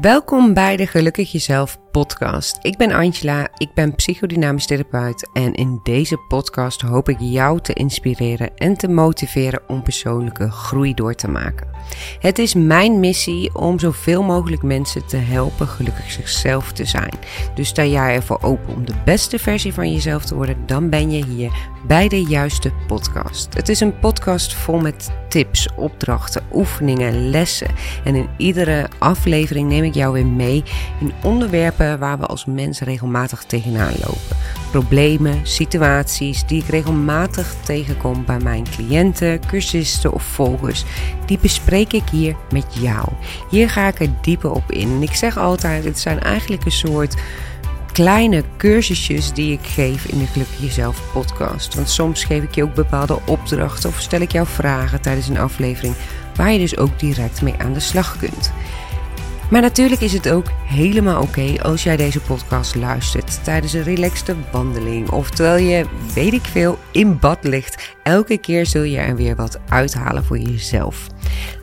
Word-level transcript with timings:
Welkom 0.00 0.54
bij 0.54 0.76
de 0.76 0.86
Gelukkig 0.86 1.32
Jezelf 1.32 1.78
podcast. 1.90 2.58
Ik 2.62 2.76
ben 2.76 2.92
Angela, 2.92 3.48
ik 3.56 3.74
ben 3.74 3.94
psychodynamisch 3.94 4.66
therapeut 4.66 5.30
en 5.32 5.54
in 5.54 5.80
deze 5.82 6.16
podcast 6.28 6.80
hoop 6.80 7.08
ik 7.08 7.16
jou 7.20 7.60
te 7.60 7.72
inspireren 7.72 8.56
en 8.56 8.76
te 8.76 8.88
motiveren 8.88 9.60
om 9.68 9.82
persoonlijke 9.82 10.50
groei 10.50 10.94
door 10.94 11.14
te 11.14 11.28
maken. 11.28 11.68
Het 12.20 12.38
is 12.38 12.54
mijn 12.54 13.00
missie 13.00 13.54
om 13.54 13.78
zoveel 13.78 14.22
mogelijk 14.22 14.62
mensen 14.62 15.06
te 15.06 15.16
helpen 15.16 15.66
gelukkig 15.68 16.10
zichzelf 16.10 16.72
te 16.72 16.84
zijn. 16.84 17.12
Dus 17.54 17.68
sta 17.68 17.84
jij 17.84 18.14
ervoor 18.14 18.38
open 18.42 18.74
om 18.74 18.86
de 18.86 18.94
beste 19.04 19.38
versie 19.38 19.74
van 19.74 19.92
jezelf 19.92 20.24
te 20.24 20.34
worden, 20.34 20.56
dan 20.66 20.88
ben 20.88 21.10
je 21.10 21.24
hier 21.24 21.52
bij 21.86 22.08
de 22.08 22.22
juiste 22.22 22.72
podcast. 22.86 23.54
Het 23.54 23.68
is 23.68 23.80
een 23.80 23.98
podcast 23.98 24.54
vol 24.54 24.78
met 24.78 25.10
tips, 25.28 25.68
opdrachten, 25.76 26.42
oefeningen, 26.52 27.30
lessen. 27.30 27.68
En 28.04 28.14
in 28.14 28.28
iedere 28.36 28.88
aflevering 28.98 29.68
neem 29.68 29.84
ik 29.84 29.94
jou 29.94 30.12
weer 30.12 30.26
mee 30.26 30.62
in 31.00 31.12
onderwerpen 31.22 31.98
waar 31.98 32.18
we 32.18 32.26
als 32.26 32.44
mens 32.44 32.80
regelmatig 32.80 33.44
tegenaan 33.44 33.94
lopen. 34.00 34.36
Problemen, 34.70 35.40
situaties 35.42 36.46
die 36.46 36.62
ik 36.62 36.68
regelmatig 36.68 37.54
tegenkom 37.64 38.24
bij 38.24 38.38
mijn 38.38 38.64
cliënten, 38.70 39.46
cursisten 39.46 40.12
of 40.12 40.22
volgers, 40.22 40.84
die 41.26 41.38
bespreek 41.38 41.92
ik 41.92 42.08
hier 42.10 42.36
met 42.52 42.66
jou. 42.80 43.08
Hier 43.50 43.70
ga 43.70 43.88
ik 43.88 44.00
er 44.00 44.10
dieper 44.20 44.50
op 44.50 44.72
in. 44.72 44.88
En 44.88 45.02
ik 45.02 45.14
zeg 45.14 45.38
altijd, 45.38 45.84
het 45.84 45.98
zijn 45.98 46.20
eigenlijk 46.20 46.64
een 46.64 46.70
soort 46.70 47.14
kleine 47.92 48.44
cursusjes 48.56 49.32
die 49.32 49.52
ik 49.52 49.66
geef 49.66 50.04
in 50.04 50.18
de 50.18 50.26
Gelukkig 50.26 50.60
Jezelf 50.60 51.02
podcast. 51.12 51.74
Want 51.74 51.90
soms 51.90 52.24
geef 52.24 52.42
ik 52.42 52.54
je 52.54 52.62
ook 52.62 52.74
bepaalde 52.74 53.18
opdrachten 53.26 53.88
of 53.88 54.00
stel 54.00 54.20
ik 54.20 54.32
jou 54.32 54.46
vragen 54.46 55.00
tijdens 55.00 55.28
een 55.28 55.38
aflevering 55.38 55.94
waar 56.34 56.52
je 56.52 56.58
dus 56.58 56.76
ook 56.76 56.98
direct 56.98 57.42
mee 57.42 57.54
aan 57.58 57.72
de 57.72 57.80
slag 57.80 58.16
kunt. 58.18 58.52
Maar 59.50 59.60
natuurlijk 59.60 60.00
is 60.00 60.12
het 60.12 60.28
ook 60.28 60.50
helemaal 60.64 61.22
oké 61.22 61.62
als 61.62 61.82
jij 61.82 61.96
deze 61.96 62.20
podcast 62.20 62.74
luistert 62.74 63.44
tijdens 63.44 63.72
een 63.72 63.82
relaxte 63.82 64.34
wandeling 64.52 65.10
of 65.10 65.30
terwijl 65.30 65.64
je, 65.64 65.86
weet 66.14 66.32
ik 66.32 66.44
veel, 66.44 66.78
in 66.90 67.18
bad 67.18 67.38
ligt. 67.44 67.96
Elke 68.02 68.38
keer 68.38 68.66
zul 68.66 68.82
je 68.82 68.98
er 68.98 69.16
weer 69.16 69.36
wat 69.36 69.58
uithalen 69.68 70.24
voor 70.24 70.38
jezelf. 70.38 71.06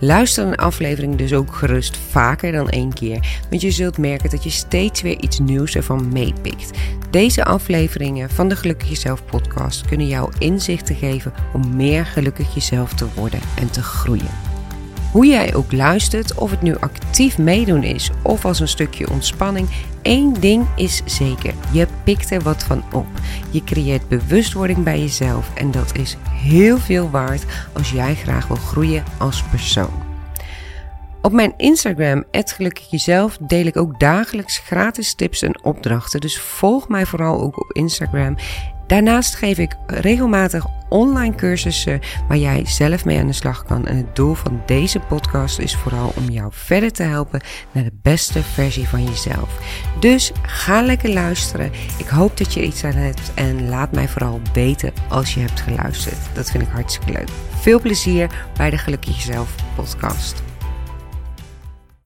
Luister 0.00 0.46
een 0.46 0.56
aflevering 0.56 1.16
dus 1.16 1.32
ook 1.32 1.54
gerust 1.54 1.96
vaker 2.10 2.52
dan 2.52 2.68
één 2.68 2.92
keer, 2.92 3.38
want 3.50 3.62
je 3.62 3.70
zult 3.70 3.98
merken 3.98 4.30
dat 4.30 4.44
je 4.44 4.50
steeds 4.50 5.02
weer 5.02 5.20
iets 5.20 5.38
nieuws 5.38 5.76
ervan 5.76 6.08
meepikt. 6.12 6.70
Deze 7.10 7.44
afleveringen 7.44 8.30
van 8.30 8.48
de 8.48 8.56
Gelukkig 8.56 8.88
Jezelf 8.88 9.24
podcast 9.24 9.86
kunnen 9.86 10.06
jou 10.06 10.32
inzichten 10.38 10.96
geven 10.96 11.32
om 11.52 11.76
meer 11.76 12.06
gelukkig 12.06 12.54
jezelf 12.54 12.94
te 12.94 13.06
worden 13.14 13.40
en 13.58 13.70
te 13.70 13.82
groeien. 13.82 14.53
Hoe 15.14 15.26
jij 15.26 15.54
ook 15.54 15.72
luistert, 15.72 16.34
of 16.34 16.50
het 16.50 16.62
nu 16.62 16.76
actief 16.76 17.38
meedoen 17.38 17.82
is 17.82 18.10
of 18.22 18.44
als 18.44 18.60
een 18.60 18.68
stukje 18.68 19.10
ontspanning, 19.10 19.68
één 20.02 20.40
ding 20.40 20.66
is 20.76 21.02
zeker: 21.04 21.54
je 21.72 21.86
pikt 22.04 22.30
er 22.30 22.40
wat 22.40 22.64
van 22.64 22.84
op. 22.92 23.06
Je 23.50 23.64
creëert 23.64 24.08
bewustwording 24.08 24.82
bij 24.84 25.00
jezelf 25.00 25.54
en 25.54 25.70
dat 25.70 25.96
is 25.96 26.16
heel 26.30 26.78
veel 26.78 27.10
waard 27.10 27.44
als 27.72 27.90
jij 27.90 28.14
graag 28.14 28.46
wil 28.46 28.56
groeien 28.56 29.04
als 29.18 29.42
persoon. 29.42 30.02
Op 31.22 31.32
mijn 31.32 31.54
Instagram, 31.56 32.24
Gelukkig 32.30 32.90
Jezelf, 32.90 33.36
deel 33.40 33.66
ik 33.66 33.76
ook 33.76 34.00
dagelijks 34.00 34.58
gratis 34.58 35.14
tips 35.14 35.42
en 35.42 35.64
opdrachten. 35.64 36.20
Dus 36.20 36.40
volg 36.40 36.88
mij 36.88 37.06
vooral 37.06 37.40
ook 37.40 37.60
op 37.60 37.72
Instagram. 37.72 38.36
Daarnaast 38.86 39.34
geef 39.34 39.58
ik 39.58 39.76
regelmatig 39.86 40.66
online 40.88 41.34
cursussen 41.34 42.00
waar 42.28 42.36
jij 42.36 42.62
zelf 42.66 43.04
mee 43.04 43.18
aan 43.18 43.26
de 43.26 43.32
slag 43.32 43.64
kan. 43.64 43.86
En 43.86 43.96
het 43.96 44.16
doel 44.16 44.34
van 44.34 44.62
deze 44.66 45.00
podcast 45.00 45.58
is 45.58 45.76
vooral 45.76 46.12
om 46.16 46.30
jou 46.30 46.48
verder 46.50 46.92
te 46.92 47.02
helpen 47.02 47.40
naar 47.72 47.84
de 47.84 47.98
beste 48.02 48.42
versie 48.42 48.88
van 48.88 49.04
jezelf. 49.04 49.58
Dus 50.00 50.32
ga 50.42 50.82
lekker 50.82 51.12
luisteren. 51.12 51.72
Ik 51.98 52.06
hoop 52.06 52.36
dat 52.36 52.54
je 52.54 52.64
iets 52.64 52.84
aan 52.84 52.92
hebt 52.92 53.32
en 53.34 53.68
laat 53.68 53.92
mij 53.92 54.08
vooral 54.08 54.40
weten 54.52 54.92
als 55.08 55.34
je 55.34 55.40
hebt 55.40 55.60
geluisterd. 55.60 56.18
Dat 56.32 56.50
vind 56.50 56.62
ik 56.62 56.68
hartstikke 56.72 57.12
leuk. 57.12 57.28
Veel 57.60 57.80
plezier 57.80 58.30
bij 58.56 58.70
de 58.70 58.78
Gelukkig 58.78 59.16
Jezelf 59.16 59.54
podcast. 59.76 60.53